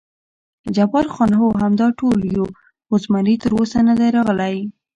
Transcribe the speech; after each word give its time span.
جبار 0.75 1.05
خان: 1.13 1.31
هو، 1.41 1.47
همدا 1.63 1.87
ټول 1.99 2.19
یو، 2.35 2.45
خو 2.85 2.93
زمري 3.03 3.35
تراوسه 3.43 3.79
نه 3.87 3.93
دی 3.99 4.07
راغلی. 4.17 4.57